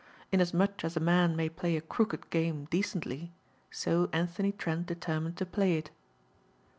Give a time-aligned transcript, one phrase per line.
[0.31, 3.31] Inasmuch as a man may play a crooked game decently,
[3.69, 5.91] so Anthony Trent determined to play it.